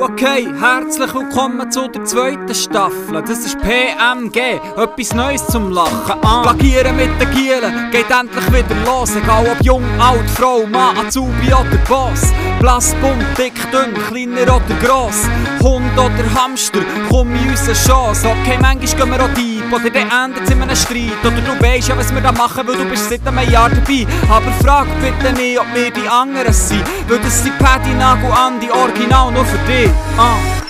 [0.00, 3.22] Okay, herzlich willkommen zu der zweiten Staffel.
[3.22, 6.20] Das ist PMG, etwas Neues zum Lachen.
[6.22, 6.42] Ah.
[6.42, 9.16] Plagieren mit den Gielen geht endlich wieder los.
[9.16, 12.32] Egal ob jung, alt, Frau, Mann, Azubi oder Boss.
[12.60, 15.28] Blass, bunt, dick, dünn, kleiner oder gross.
[15.62, 18.28] Hund oder Hamster, komm in unsere Chance.
[18.28, 21.24] Okay, manchmal gehen wir auch deep oder dann endet in einem Streit.
[21.24, 24.06] Oder du weißt ja, was wir da machen, weil du bist seit einem Jahr dabei.
[24.28, 26.84] Aber frag bitte nicht, ob wir die anderen sind.
[27.08, 29.90] Weil das sind Paddy, Nagel, Andi, Original nur für dich.
[30.16, 30.63] Ah.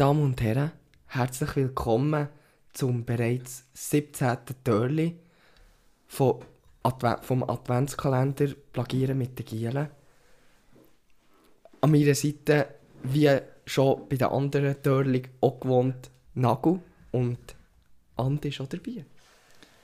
[0.00, 0.70] Damen und Herren,
[1.08, 2.28] herzlich willkommen
[2.72, 4.34] zum bereits 17.
[4.64, 5.14] Türli
[6.06, 6.36] von
[6.82, 9.90] Adve vom Adventskalender Plagieren mit den Gielen.
[11.82, 12.68] An meiner Seite,
[13.02, 13.28] wie
[13.66, 16.78] schon bei den anderen Türli auch gewohnt, Nagu
[17.10, 17.54] und
[18.16, 19.04] Andi ist auch dabei.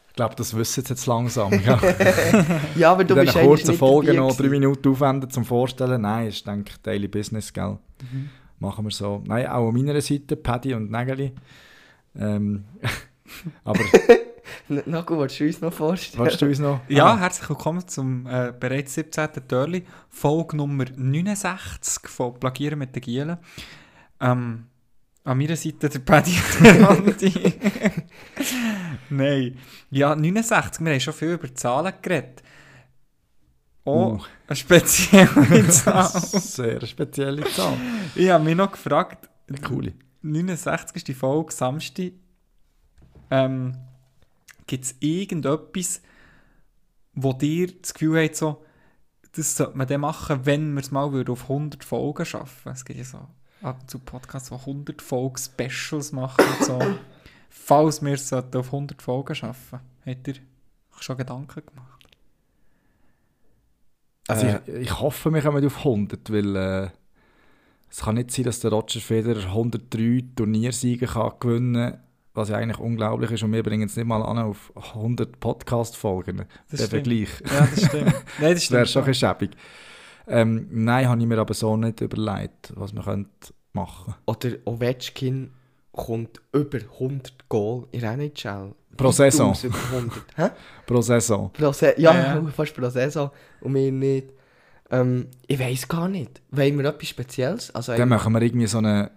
[0.09, 1.53] Ich glaube, das wissen Sie jetzt langsam.
[1.63, 1.79] Ja.
[2.75, 4.49] Ja, aber du bist eigentlich kurzen Folgen noch drei.
[4.49, 6.01] Minuten aufwenden zum Vorstellen.
[6.01, 7.77] Nein, ist denke Daily Business, gell?
[8.01, 8.31] Mhm.
[8.59, 9.23] Machen wir so.
[9.27, 11.33] Nein, auch an meiner Seite, Paddy und Nägeli.
[12.19, 12.65] Ähm,
[13.65, 13.81] aber,
[14.69, 16.25] N- Nagu, willst du uns noch vorstellen?
[16.25, 16.81] willst du uns noch?
[16.89, 19.29] Ja, Ah, herzlich willkommen zum äh, bereits 17.
[19.47, 23.37] Törli, Folge Nummer 69 von Plagieren mit den Gielen.
[24.21, 24.67] Ähm,
[25.25, 27.17] an meiner Seite der Paddy und.
[29.11, 29.59] Nein.
[29.91, 32.43] Ja, 69, wir haben schon viel über Zahlen geredet.
[33.87, 34.21] Oh, Uh.
[34.49, 36.09] eine spezielle Zahl.
[36.21, 37.77] Sehr spezielle Zahl.
[38.15, 39.29] ich habe mich noch gefragt,
[39.63, 39.95] Coole.
[40.23, 42.13] 69 ist die Folge Samstag.
[43.31, 43.77] Ähm,
[44.67, 46.03] Gibt es irgendetwas,
[47.15, 48.65] wo dir das Gefühl hat, so,
[49.33, 52.85] das sollte man dann machen, wenn wir es mal würde auf 100 Folgen schaffen Es
[52.85, 53.29] gibt ja so
[53.63, 56.79] ab und zu Podcasts, die 100 Folgen Specials machen und so.
[57.49, 61.96] Falls wir es auf 100 Folgen schaffen ihr euch schon Gedanken gemacht?
[64.29, 64.61] Also Äh.
[64.67, 66.89] ich, ich hoffe, wir kommen auf 100, weil äh,
[67.91, 72.01] es kann nicht sein, dass der Roger Federer 103 Turniersiege kann gewinnen kann,
[72.35, 76.39] was ja eigentlich unglaublich ist und wir bringen es nicht mal an auf 100 Podcast-Folgen.
[76.71, 76.91] Das Der stimmt.
[76.91, 77.29] Vergleich.
[77.51, 78.15] Ja, das stimmt.
[78.41, 78.89] Nein, das Das wäre stimmt.
[78.89, 79.51] schon ein bisschen schäbig.
[80.29, 85.53] Ähm, nein, habe ich mir aber so nicht überlegt, was man könnte machen Oder Ovechkin
[85.97, 88.73] kommt über 100 Goal in der NHL.
[88.97, 89.55] Pro Saison.
[89.63, 90.13] Über 100.
[90.37, 90.49] Hä?
[90.87, 91.51] Pro Saison.
[91.53, 93.31] Pro Se ja, Ja, fast pro Saison.
[93.61, 94.29] Und wir nicht.
[94.91, 96.41] Ähm, ich weiß gar nicht.
[96.51, 97.75] Wollen wir etwas Spezielles?
[97.75, 99.11] Also Dann machen wir irgendwie so eine,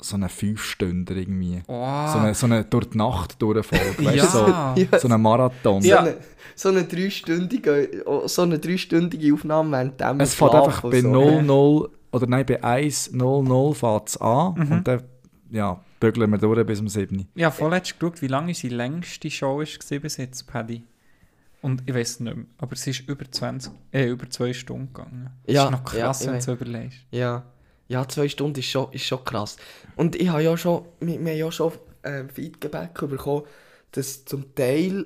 [0.00, 1.62] so eine 5-Stünder irgendwie.
[1.68, 4.24] Oh, So eine, so eine durch die Nacht durchfolge, weißt ja.
[4.26, 5.82] so, so einen Marathon.
[5.82, 6.00] so, Ja.
[6.00, 6.16] eine,
[6.56, 11.88] so eine dreistündige, oh, so eine dreistündige Aufnahme während dem Es fängt einfach bei 0-0
[12.12, 14.72] oder nein, bei 1-0-0 fängt es an Mhm.
[14.72, 15.02] und dann
[15.50, 17.28] ja, bügeln wir durch bis um 7.
[17.34, 20.82] Ich habe vorletzt geschaut, wie lange unsere längste Show war bis jetzt, Paddy.
[21.62, 25.30] Und ich weiß nicht mehr, aber es ist über 20, äh, über zwei Stunden gegangen.
[25.44, 26.98] Das Ja, ist noch krass, ja, wenn du so überlegst.
[27.10, 27.44] Ja.
[27.88, 29.56] ja, zwei Stunden ist schon, ist schon krass.
[29.94, 31.72] Und ich habe ja schon, wir, wir haben ja schon
[32.02, 33.44] äh, Feedback bekommen,
[33.92, 35.04] dass zum Teil,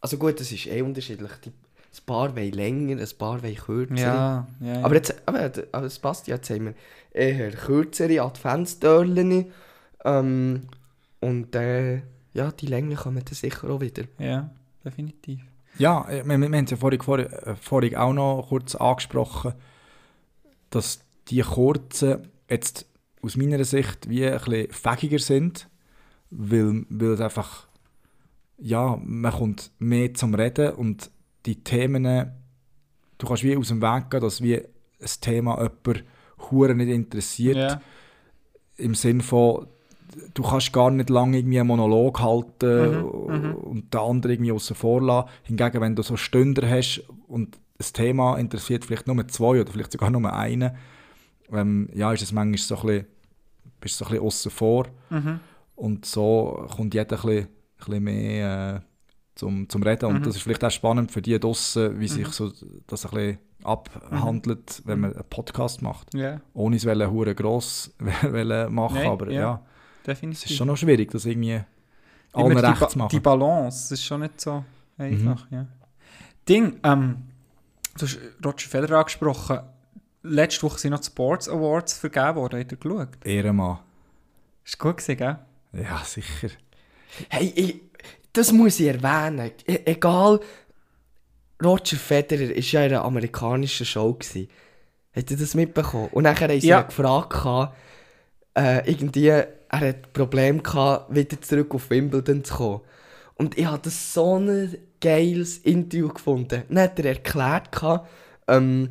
[0.00, 1.30] also gut, das ist eh unterschiedlich.
[1.44, 3.94] Die, ein paar wollen länger, ein paar wollen kürzer.
[3.96, 4.82] Ja, ja, ja.
[4.82, 6.74] Aber, jetzt, aber, aber es passt ja, jetzt haben wir
[7.12, 9.52] eher kürzere Adventstörchen.
[10.04, 10.62] Ähm,
[11.20, 12.02] und äh,
[12.34, 14.04] ja, die Länge kommen dann sicher auch wieder.
[14.18, 14.50] ja,
[14.84, 15.40] definitiv.
[15.78, 19.54] Ja, äh, wir, wir haben es ja vorhin, vorhin, äh, vorhin auch noch kurz angesprochen,
[20.70, 22.86] dass die kurzen jetzt
[23.22, 25.68] aus meiner Sicht wie ein bisschen fähiger sind,
[26.30, 27.66] weil, weil es einfach,
[28.58, 31.10] ja, man kommt mehr zum Reden und
[31.46, 32.04] die Themen,
[33.18, 36.04] du kannst wie aus dem Weg gehen, dass wie ein Thema jemand
[36.50, 37.80] hure nicht interessiert, Ja,
[38.76, 39.66] im Sinn von,
[40.34, 43.54] du kannst gar nicht lange irgendwie einen Monolog halten Mhm, mhm.
[43.54, 45.28] und den anderen irgendwie außen vor lassen.
[45.44, 49.92] Hingegen, wenn du so Stünder hast und das Thema interessiert vielleicht nur zwei oder vielleicht
[49.92, 50.72] sogar nur einen,
[51.52, 53.06] ähm, ja, ist es manchmal so ein bisschen,
[53.80, 55.40] bist so ein bisschen außen vor mhm.
[55.76, 57.48] und so kommt jeder ein bisschen, ein
[57.78, 58.80] bisschen mehr äh,
[59.34, 60.22] zum, zum Reden und Mhm.
[60.24, 62.08] das ist vielleicht auch spannend für die draussen, wie Mhm.
[62.08, 62.52] sich so
[62.86, 68.74] das ein bisschen abhandelt, wenn man einen Podcast macht ja ohne es wollen, gross wollen
[68.74, 69.40] machen, Nein, aber ja.
[69.40, 69.62] ja.
[70.06, 70.44] Definitiv.
[70.44, 71.60] es ist schon noch schwierig, das irgendwie
[72.32, 73.10] allen recht zu machen.
[73.10, 74.64] die Balance ist schon nicht so
[74.98, 75.46] einfach.
[75.50, 75.66] Ja.
[76.48, 77.22] Ding, ähm,
[77.98, 79.60] du hast Roger Federer angesprochen.
[80.22, 82.60] Letzte Woche sind noch die Sports Awards vergeben worden.
[82.60, 83.08] Habt ihr geschaut?
[83.24, 83.78] Ehrenmann.
[84.64, 85.38] Ist gut gewesen, gell?
[85.72, 86.48] Ja, sicher.
[87.28, 87.80] Hey, ich,
[88.32, 89.50] das muss ich erwähnen.
[89.66, 90.40] E egal,
[91.62, 94.12] Roger Federer war ja in einer amerikanischen Show.
[94.14, 94.48] Gewesen.
[95.14, 96.08] Hat ihr das mitbekommen?
[96.12, 96.82] Und nachher haben sie Ja.
[96.82, 97.72] gefragt,
[98.56, 99.42] äh, irgendwie,
[99.72, 102.80] er hat Probleme gehabt, wieder zurück auf Wimbledon zu kommen.
[103.34, 106.62] Und ich habe das so ein geiles Interview gefunden.
[106.68, 108.08] Dann hat er erklärt, gehabt,
[108.46, 108.90] ähm,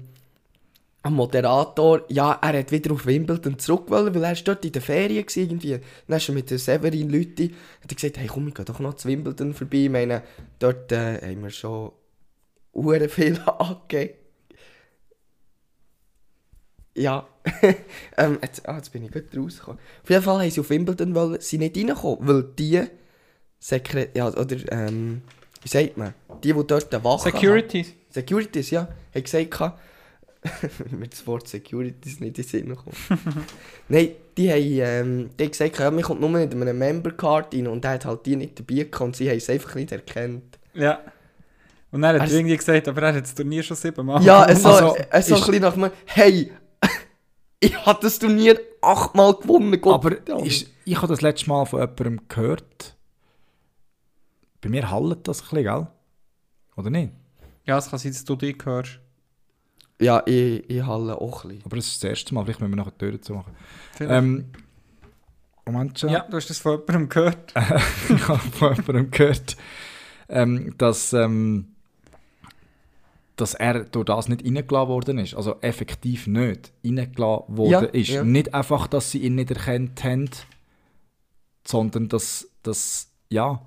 [1.03, 4.81] am Moderator, ja, er hat wieder auf Wimbledon zurück wollen, weil er dort in der
[4.81, 5.79] Ferien war irgendwie.
[6.07, 8.79] Dann ist er mit der Severin Lütti, hat er gesagt, hey komm, ich gehe doch
[8.79, 9.77] noch zu Wimbledon vorbei.
[9.77, 10.23] Ich meine,
[10.59, 11.91] dort äh, haben wir schon
[12.73, 14.20] hure viel angegeben.
[16.95, 17.27] Ja,
[18.17, 19.79] ähm, jetzt, ah, jetzt bin ich gut rausgekommen.
[20.03, 22.81] Auf jeden Fall haben sie auf Wimbledon wollen, sie nicht reinkommen, weil die
[23.59, 24.15] Sekret...
[24.15, 25.21] Ja, oder, ähm,
[25.61, 26.13] wie sagt man?
[26.43, 27.39] Die, die dort eine Wache haben.
[27.39, 27.93] Securities.
[28.09, 28.87] Securities, ja.
[29.15, 29.59] Hat gesagt,
[30.91, 32.95] mir das Wort Securities nicht in den Sinn gekommen.
[33.87, 37.67] Nein, die haben, ähm, die haben gesagt, ja, man kommt nur mit einem Member-Card rein
[37.67, 40.57] und der hat halt die nicht dabei gehabt und sie haben es einfach nicht erkannt.
[40.73, 40.99] Ja.
[41.91, 44.63] Und dann hat er irgendwie gesagt, aber er hat das Turnier schon siebenmal Ja, es
[44.63, 46.51] so, Also, es so ein bisschen nach mir, hey,
[47.61, 51.79] ich habe das Turnier achtmal gewonnen, Gott Aber ist, ich habe das letzte Mal von
[51.79, 52.97] jemandem gehört.
[54.59, 55.87] Bei mir hallt das ein bisschen, gell?
[56.75, 57.13] Oder nicht?
[57.65, 58.99] Ja, es kann sein, dass du dich hörst.
[59.99, 61.65] Ja, ich, ich halle auch ein bisschen.
[61.65, 63.55] Aber das ist das erste Mal, vielleicht müssen wir noch eine Tür zu machen.
[63.99, 64.45] Ähm,
[65.65, 66.09] Moment schon.
[66.09, 67.53] ja, du hast das von jemandem gehört.
[68.09, 69.55] ich habe von jemandem gehört,
[70.29, 71.75] ähm, dass, ähm,
[73.41, 75.35] dass er durch das nicht reingelassen worden ist.
[75.35, 78.09] Also effektiv nicht reingelassen worden Ja, ist.
[78.09, 78.23] ja.
[78.23, 80.29] Nicht einfach, dass sie ihn nicht erkannt haben,
[81.67, 83.61] sondern dass, dass ja,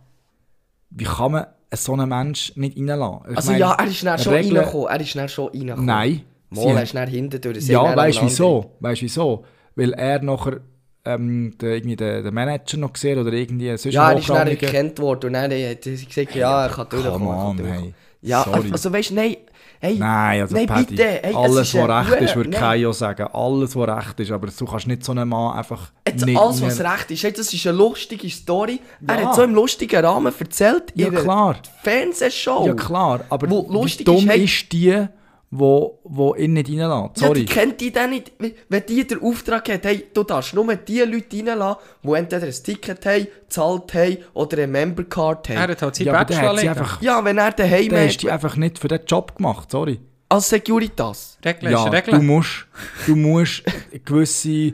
[0.91, 3.31] wie kann man so einen Menschen nicht reinlassen?
[3.31, 5.87] Ich Also meine, ja, er ist dann schon Regeln- reingekommen, er ist dann schon reingekommen.
[5.87, 6.21] Nein.
[6.51, 7.67] Mal, er ist dann hinten durch.
[7.67, 8.71] Ja, weißt du wieso?
[8.81, 9.45] Weißt du wieso?
[9.75, 10.61] Weil er nachher
[11.05, 14.47] ähm, den, irgendwie den, den Manager noch gesehen oder irgendwie sonst Ja, er ist dann
[14.47, 17.27] erkannt worden und dann hat sie gesagt, ja, er kann durchkommen.
[17.27, 17.95] Come er on, hey.
[18.23, 18.71] Ja, Sorry.
[18.73, 19.37] also weißt du, nein,
[19.85, 22.51] hey, Nein, also Nein, Paddy, bitte, hey, es alles, was recht ist, würde.
[22.51, 23.27] Kaio sagen.
[23.33, 26.63] Alles, was recht ist, aber du kannst nicht so einen Mann einfach jetzt nicht alles,
[26.63, 28.81] was recht ist, hey, das ist eine lustige Story.
[29.07, 29.27] Er Ja.
[29.29, 31.57] hat so im lustigen Rahmen erzählt, Ja, klar.
[31.83, 32.67] Fernsehshow.
[32.67, 35.07] Ja klar, aber wie dumm ist, hey- ist die,
[35.57, 37.21] wo, wo ihn nicht reinlässt?
[37.21, 37.41] Ja, Sorry.
[37.41, 38.33] die kennt die dann nicht.
[38.69, 42.53] Wenn die den Auftrag hat, hey, du darfst nur die Leute reinlassen, die entweder ein
[42.53, 45.71] Ticket haben, gezahlt haben oder eine Membercard Er haben.
[45.71, 47.01] hat halt seinen ja, Bachelor einfach...
[47.01, 50.01] Ja, wenn er daheim Der hast die hat, einfach nicht für den Job gemacht, sorry.
[50.29, 51.39] als Securitas.
[51.45, 52.67] Regeln Ja, ist du musst,
[53.07, 53.63] du musst
[54.05, 54.73] gewisse,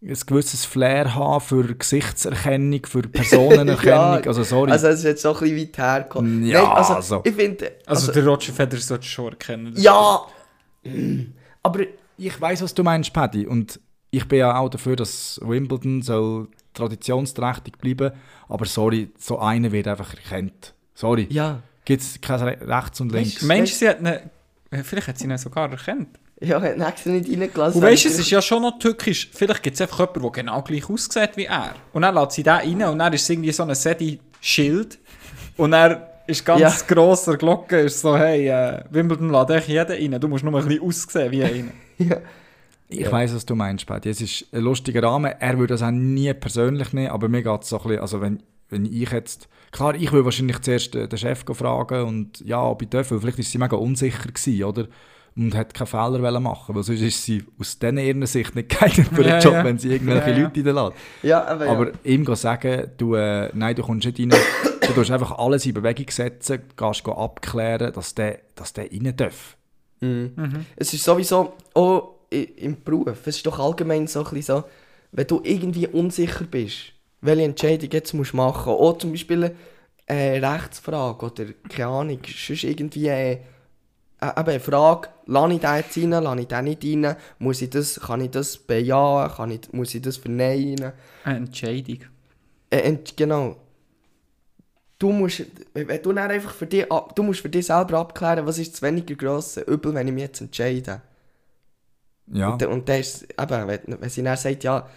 [0.00, 4.70] ein gewisses Flair haben für Gesichtserkennung, für Personenerkennung, also sorry.
[4.70, 6.46] Also es ist jetzt so ein bisschen weit hergekommen.
[6.46, 7.22] Ja, Nein, also, also.
[7.24, 7.72] ich finde...
[7.86, 9.74] Also, der Roger Federer sollte schon erkennen.
[9.76, 10.20] Ja!
[11.62, 11.80] Aber
[12.16, 13.46] Ich weiß, was du meinst, Paddy.
[13.46, 13.80] Und
[14.10, 18.12] ich bin ja auch dafür, dass Wimbledon soll traditionsträchtig bleiben.
[18.48, 20.74] Aber sorry, so einer wird einfach erkannt.
[20.94, 21.26] Sorry.
[21.30, 23.40] ja, Gibt es kein Re rechts und links?
[23.42, 26.18] Mensch, sie hat ihn, vielleicht hat sie ihn sogar erkannt.
[26.40, 27.80] Ja, hat extra nicht reingelassen.
[27.82, 29.30] Und weißt du, es ist ja schon noch tückisch.
[29.32, 31.74] Vielleicht gibt es einfach jemanden, der genau gleich aussieht wie er.
[31.92, 34.98] Und dann lässt sie den rein und dann ist es irgendwie so ein Sedi-Schild.
[35.56, 36.94] Und er ist ganz Ja.
[36.94, 40.20] grosser Glocke, ist so, hey, äh, Wimbledon lädt echt jeden rein.
[40.20, 41.70] Du musst nur ein bisschen aussehen wie einer.
[41.98, 42.16] Ja.
[42.90, 43.12] Ich Ja.
[43.12, 44.08] weiß, was du meinst, Paddy.
[44.08, 45.32] Es ist ein lustiger Rahmen.
[45.40, 48.20] Er würde das auch nie persönlich nehmen, aber mir geht es so ein bisschen, also
[48.20, 52.80] wenn, wenn ich jetzt, klar, ich will wahrscheinlich zuerst den Chef fragen und ja, ob
[52.82, 54.86] ich darf, weil vielleicht ist sie mega unsicher gewesen, oder?
[55.38, 59.06] Und hat keinen Fehler wollen machen, weil sonst ist sie aus ihrer Sicht nicht geeignet
[59.08, 59.64] für den Ja, Job, ja.
[59.64, 60.42] wenn sie irgendwelche Ja, ja.
[60.42, 60.96] Leute reinlässt.
[61.22, 61.70] Ja, aber, ja.
[61.72, 64.30] Aber ihm go sagen, du, äh, nein, du kommst nicht rein,
[64.80, 69.14] du tust einfach alles in Bewegung setzen, gehst go abklären, dass der, dass der rein
[69.16, 69.56] darf.
[70.00, 70.66] Mhm.
[70.76, 74.64] Es ist sowieso auch im Beruf, es ist doch allgemein so ein bisschen so,
[75.12, 79.54] wenn du irgendwie unsicher bist, welche Entscheidung jetzt musst du machen musst, auch zum Beispiel
[80.06, 83.38] eine Rechtsfrage oder keine Ahnung, sonst irgendwie äh,
[84.20, 87.62] äh, eben eine Frage, lasse ich den jetzt rein, lasse ich den nicht rein, muss
[87.62, 90.92] ich das, kann ich das bejahen, kann ich, muss ich das verneinen?
[91.24, 91.98] Eine Entscheidung.
[92.70, 93.56] Äh, ent- genau.
[94.98, 95.44] Du musst,
[95.74, 96.84] wenn du dann einfach für dich,
[97.14, 100.22] du musst für dich selber abklären, was ist das weniger grosse Übel, wenn ich mich
[100.24, 101.02] jetzt entscheide.
[102.32, 102.50] Ja.
[102.50, 104.88] Und, und dann ist es- eben, wenn, wenn sie dann sagt, ja,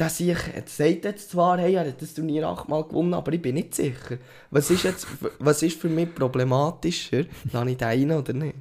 [0.00, 3.54] der sich sagt jetzt zwar, hey, er hat das Turnier achtmal gewonnen, aber ich bin
[3.54, 4.16] nicht sicher.
[4.50, 5.06] Was ist jetzt,
[5.38, 7.24] was ist für mich problematischer?
[7.52, 8.54] Lasse ich den rein oder nicht?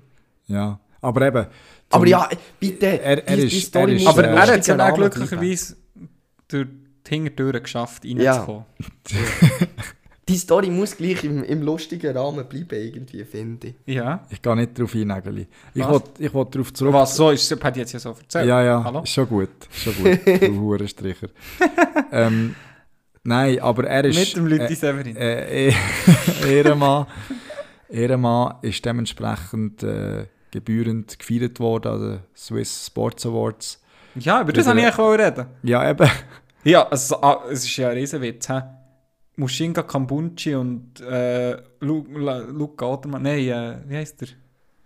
[0.48, 1.48] Ja, aber eben.
[1.91, 2.29] Aber ja,
[2.60, 4.67] bitte, Er- er die, ist- die Story er ist, Aber äh, ein er hat es
[4.67, 5.77] ja glücklicherweise
[6.48, 6.67] durch
[7.08, 8.46] die Hintertüre geschafft, Ja.
[10.29, 13.95] Die Story muss gleich im, im lustigen Rahmen bleiben, irgendwie, finde ich.
[13.95, 14.25] Ja.
[14.29, 15.48] Ich gehe nicht darauf ein, Nägeli.
[15.74, 16.93] Ich wollte ich wollt darauf zurück.
[16.93, 18.48] Was so ist, hat jetzt ja so erzählt.
[18.48, 19.01] Ja, ja, Hallo?
[19.01, 19.50] ist schon gut.
[19.71, 21.29] Ist schon gut, du Hurenstricher.
[22.12, 22.53] ähm,
[23.24, 24.19] nein, aber er ist...
[24.19, 25.15] Mit dem Lütti äh, Severin.
[25.15, 25.74] äh, eh-
[26.48, 27.07] Ehrenmann.
[27.89, 33.81] Ehrenmann ist dementsprechend äh, gebührend gefeiert worden an den Swiss Sports Awards.
[34.13, 35.45] Ja, über das wollte ich eigentlich reden.
[35.63, 36.07] Ja, eben.
[36.63, 38.48] Ja, also, ah, es ist ja ein Riesenwitz.
[38.48, 38.59] He?
[39.39, 43.22] Mushinga Kambunchi und äh, Lu, La, Luca Odermatt.
[43.22, 44.27] Nein, äh, wie heißt der?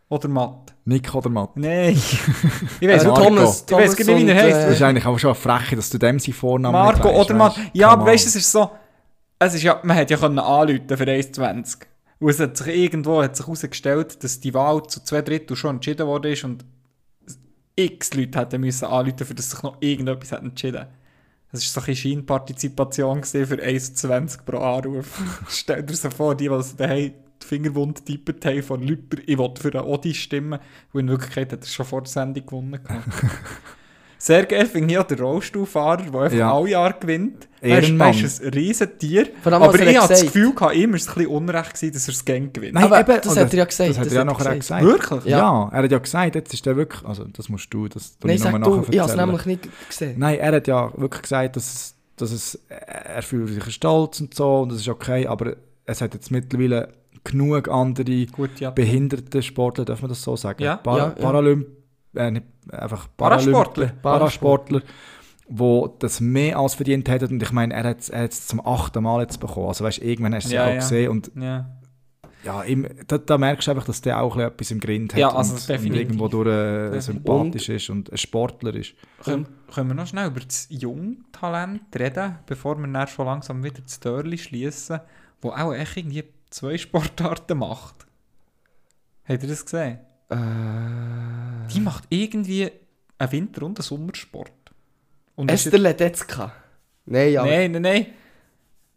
[0.10, 0.76] Odermatt.
[0.86, 1.58] Nick oder Matt.
[1.58, 1.94] Nein.
[2.80, 3.24] ich Äh, weiß Marco.
[3.24, 4.58] Thomas, Ich weiss Thomas gar nicht, wie er und, heisst.
[4.58, 7.18] Das äh, ist eigentlich auch schon eine Freche, dass du dem seinen Vornamen Marco nicht
[7.18, 7.58] weisst, Odermatt.
[7.58, 7.70] weisst.
[7.74, 8.70] Ja, aber weißt du, es ist so.
[9.40, 11.78] Es ist ja, man hat ja können anrufen für 1,20.
[12.20, 15.78] Und es hat sich irgendwo hat sich herausgestellt, dass die Wahl zu zwei Drittel schon
[15.78, 16.64] entschieden worden ist und
[17.76, 20.86] x Leute hätten müssen anrufen, für dass sich noch irgendetwas hat entschieden
[21.54, 25.22] Das war so ein bisschen Scheinpartizipation für 1,20 pro Anruf.
[25.48, 29.72] Stell dir so vor, die, die die Fingerwunde getippt haben von Lüpper, ich will für
[29.72, 30.60] einen Odi stimmen,
[30.94, 32.80] und in Wirklichkeit hat er schon vor der Sendung gewonnen.
[34.26, 36.54] Sehr geil finde ich auch den Rollstuhlfahrer, der einfach Ja.
[36.54, 37.50] alle Jahre gewinnt.
[37.60, 38.14] Er ist, Ehrenmann.
[38.18, 39.28] er ist ein Riesentier.
[39.44, 40.22] Aber was er ich hat habe das.
[40.24, 42.74] Gefühl, gehabt, ihm war es ein bisschen unrecht, gewesen, dass er das Gang gewinnt.
[42.76, 44.34] Nein, Aber eben, das hat er ja gesagt, Das hat das er ja hat er
[44.34, 44.82] nachher auch gesagt.
[44.82, 44.84] gesagt.
[45.12, 45.26] Wirklich?
[45.32, 45.38] Ja.
[45.40, 45.70] Ja.
[45.74, 48.44] er hat ja gesagt, jetzt ist der wirklich, also das musst du, das Nein, ich
[48.46, 49.26] nochmal nachher ich habe es erzählen.
[49.28, 50.16] nämlich nicht gesehen.
[50.18, 54.34] Nein, er hat ja wirklich gesagt, dass, es, dass es, er fühlt sich stolz und
[54.34, 56.94] so und das ist okay, aber es hat jetzt mittlerweile
[57.26, 58.70] genug andere Gut, ja.
[58.72, 60.64] behinderte Sportler, darf man das so sagen?
[60.64, 60.78] Ja.
[60.78, 61.42] Para, Ja, ja.
[62.16, 63.88] Äh, nicht, einfach Parasportler.
[64.02, 64.82] Parasportler,
[65.48, 69.22] wo das mehr als verdient hätten und ich meine, er hat es zum achten Mal
[69.22, 71.70] jetzt bekommen, also weißt, irgendwann hast du es Ja, ja, auch gesehen und ja.
[72.44, 75.14] ja, im, da, da merkst du einfach, dass der auch ein bisschen etwas im Grind
[75.14, 78.94] hat Ja, also und, und irgendwo durch äh, sympathisch ist und ein Sportler ist.
[79.24, 83.82] Können, können wir noch schnell über das Jungtalent reden, bevor wir dann schon langsam wieder
[83.82, 85.00] das Törli schließen,
[85.42, 88.06] wo auch echt irgendwie zwei Sportarten macht.
[89.26, 90.00] Habt ihr das gesehen?
[90.34, 92.72] Äh, Die macht irgendwie
[93.18, 94.52] einen Winter- und einen Sommersport.
[95.36, 96.52] Und ist Esther Ledetzka.
[97.06, 97.50] Nein, aber...
[97.50, 98.06] Nein, nein, nein.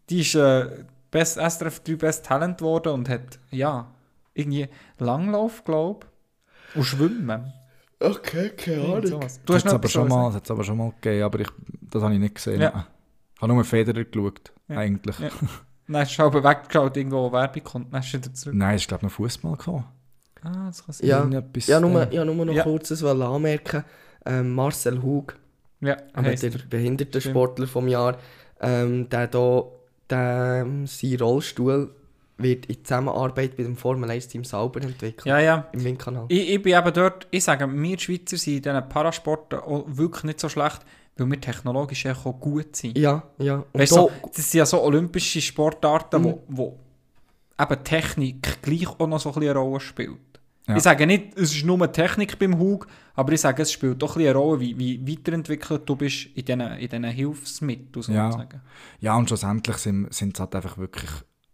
[0.09, 3.87] Die ist äh, Best, SRF 3 Best Talent geworden und hat, ja,
[4.33, 4.67] irgendwie
[4.99, 6.05] Langlauf, glaube
[6.71, 7.53] ich, und Schwimmen.
[7.99, 9.01] Okay, keine Ahnung.
[9.03, 11.47] Du Das hast hat's aber schon mal, aber schon mal gegeben, aber ich,
[11.81, 12.61] das habe ich nicht gesehen.
[12.61, 12.87] Ja.
[13.35, 14.77] Ich habe nur Federer geschaut, Ja.
[14.77, 15.17] eigentlich.
[15.19, 15.29] Ja.
[15.87, 18.55] Dann hast du aber weggeschaut, irgendwo wo Werbung kommt, dann hast du wieder zurück.
[18.55, 19.85] Nein, es ist glaube ich noch Fußball gekommen.
[20.43, 21.07] Ah, das kann sein.
[21.07, 21.17] Ja.
[21.19, 22.63] Irgendetwas, Ja, nur, äh, ja, nur noch Ja.
[22.63, 23.83] kurz das anmerken.
[24.25, 25.35] Ähm, Marcel Hug,
[25.81, 26.51] Ja, der er.
[26.69, 28.17] Behindertensportler vom Jahr,
[28.61, 29.63] ähm, der da,
[30.09, 31.93] der, ähm, sein Rollstuhl
[32.39, 35.25] wird in Zusammenarbeit mit dem Formel 1 Team sauber entwickelt.
[35.25, 35.67] Ja, ja.
[35.71, 36.25] Im Windkanal.
[36.27, 40.39] Ich, ich bin eben dort, ich sage, wir Schweizer sind in diesen Parasporten wirklich nicht
[40.39, 40.81] so schlecht,
[41.17, 42.95] weil wir technologisch auch gut sind.
[42.97, 43.55] Ja, ja.
[43.73, 46.25] Und Weißt da, so, das sind ja so olympische Sportarten, Mhm.
[46.25, 46.79] wo, wo
[47.59, 50.17] eben Technik gleich auch noch so ein bisschen eine Rolle spielt.
[50.67, 50.75] Ja.
[50.75, 54.15] Ich sage nicht, es ist nur Technik beim Hug, aber ich sage, es spielt doch
[54.15, 58.31] ein bisschen eine Rolle, wie, wie weiterentwickelt du bist in diesen, in diesen Hilfsmitteln Ja.
[58.31, 58.61] sozusagen.
[58.99, 61.09] Ja, und schlussendlich sind, sind es halt einfach wirklich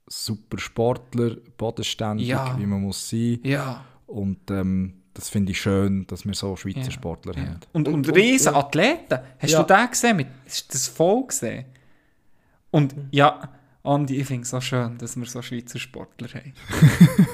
[0.07, 2.57] super Sportler, bodenständig, Ja.
[2.59, 3.39] wie man muss sein.
[3.43, 3.83] Ja.
[4.07, 6.91] Und ähm, das finde ich schön, dass wir so Schweizer Ja.
[6.91, 7.41] Sportler ja.
[7.43, 7.59] haben.
[7.71, 8.59] Und, und, Und- riesen ja.
[8.59, 9.19] Athleten.
[9.37, 9.61] Hast Ja.
[9.63, 10.17] du den gesehen?
[10.17, 11.65] Mit, hast du das voll gesehen?
[12.71, 13.47] Und ja,
[13.83, 16.53] Andi, ich finde es so schön, dass wir so Schweizer Sportler haben.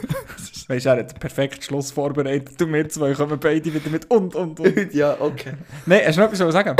[0.70, 4.10] weißt du, er hat den perfekten Schluss vorbereitet und wir zwei kommen beide wieder mit
[4.10, 4.94] und, und, und.
[4.94, 5.54] ja, okay.
[5.86, 6.76] Nein, hast du noch etwas sagen?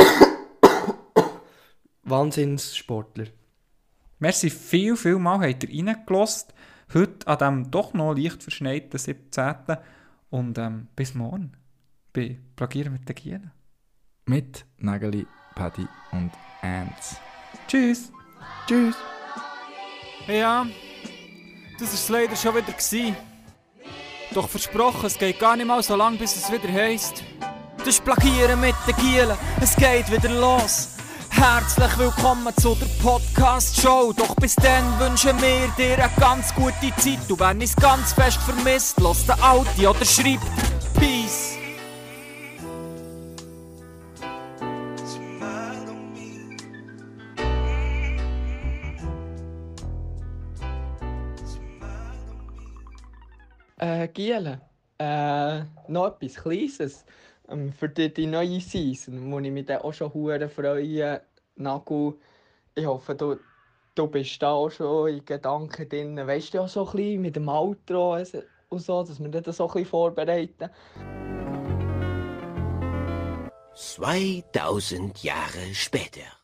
[2.04, 3.26] Wahnsinnssportler.
[4.20, 6.52] Merci viel, viel Mal habt ihr reingelassen.
[6.94, 9.54] Heute an diesem doch noch leicht verschneiten 17.
[10.30, 11.52] Und ähm, bis morgen
[12.12, 13.50] bei Plagieren mit den Gielen.
[14.26, 16.30] Mit Nägeli, Paddy und
[16.62, 17.16] Ants.
[17.66, 18.12] Tschüss!
[18.66, 18.96] Tschüss.
[20.28, 20.66] Ja,
[21.78, 22.72] das war es leider schon wieder.
[22.72, 23.29] Gewesen.
[24.32, 27.24] Doch versprochen, es geht gar nicht mal so lang, bis es wieder heisst.
[27.84, 30.90] Das Plagieren mit den Gielen, es geht wieder los.
[31.30, 34.12] Herzlich willkommen zu der Podcast-Show.
[34.12, 37.18] Doch bis dann wünschen wir dir eine ganz gute Zeit.
[37.26, 40.46] Du wenn es ganz fest vermisst, lass den Audi oder schreibt
[40.94, 41.59] Peace.
[54.20, 54.60] Äh, Giele,
[54.98, 57.04] äh, noch etwas Kleines
[57.48, 61.22] ähm, für die, die neue Season, wo ich mich dann auch schon hure freue.
[61.56, 62.18] Nagu,
[62.74, 63.38] ich hoffe, du,
[63.94, 66.16] du bist da auch schon in Gedanken drin.
[66.16, 68.18] Weißt du ja so ein bisschen mit dem Outro
[68.68, 70.70] und so, dass wir das so ein bisschen vorbereiten.
[73.74, 76.39] 2000 Jahre später.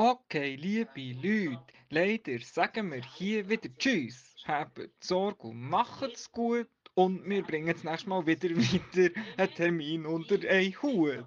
[0.00, 1.58] Okay, liebe Leute,
[1.90, 4.36] leider sagen wir hier wieder Tschüss.
[4.46, 6.68] Habt Sorge und macht's gut.
[6.94, 11.26] Und wir bringen das nächste Mal wieder wieder einen Termin unter einen Hut.